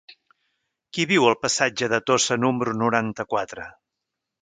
[0.97, 3.73] Qui viu al passatge de Tossa número noranta-quatre?